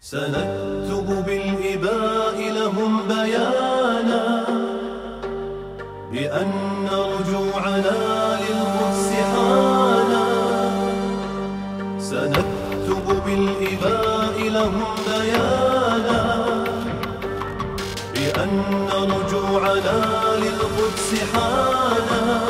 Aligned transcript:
سنكتب 0.00 1.24
بالإباء 1.26 2.52
لهم 2.52 3.08
بيانا 3.08 4.44
بأن 6.12 6.88
رجوعنا 6.90 7.96
للقدس 8.40 9.10
حانا 9.32 10.24
سنكتب 11.98 13.22
بالإباء 13.26 14.48
لهم 14.48 14.84
بيانا 15.08 16.44
بأن 18.14 18.88
رجوعنا 18.94 20.02
للقدس 20.36 21.14
حانا 21.34 22.40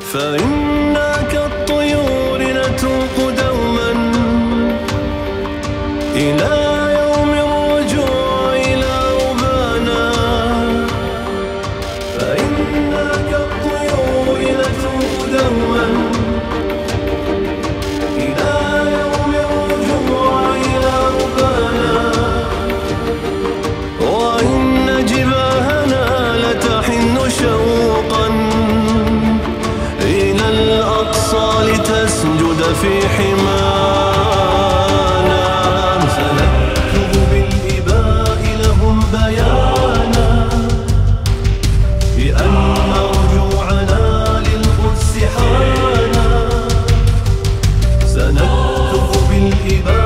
فإنا 0.00 1.22
في 32.82 33.08
حمانا. 33.08 33.42
سنكتب 36.16 37.12
بالإباء 37.30 38.42
لهم 38.62 38.96
بيانا. 39.12 40.28
بأن 42.16 42.54
رجوعنا 43.14 44.02
للقدس 44.46 45.12
حانا. 45.34 46.28
سنكتب 48.06 49.10
بالإباء 49.30 50.01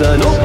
رجوعنا 0.00 0.35